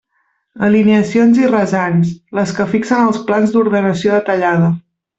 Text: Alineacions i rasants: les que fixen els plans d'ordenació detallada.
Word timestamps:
Alineacions 0.67 1.41
i 1.43 1.49
rasants: 1.51 2.15
les 2.39 2.57
que 2.61 2.67
fixen 2.75 3.07
els 3.13 3.23
plans 3.31 3.55
d'ordenació 3.57 4.19
detallada. 4.21 4.77